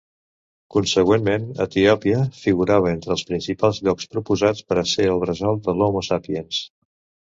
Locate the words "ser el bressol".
4.97-5.65